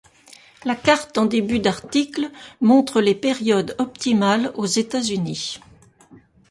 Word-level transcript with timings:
La 0.65 0.75
carte 0.75 1.15
en 1.19 1.25
début 1.25 1.59
d'article 1.59 2.31
montre 2.59 3.01
les 3.01 3.13
périodes 3.13 3.75
optimales 3.77 4.51
aux 4.55 4.65
États-Unis. 4.65 5.59